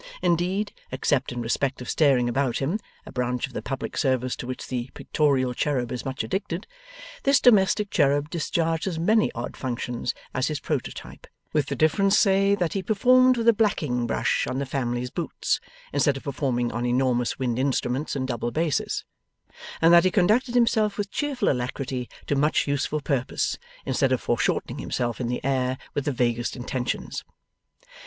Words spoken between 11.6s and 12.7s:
the difference, say,